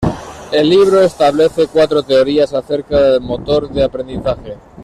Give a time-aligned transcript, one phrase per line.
[0.51, 4.57] El libro establece cuatro teorías acerca del motor de aprendizaje.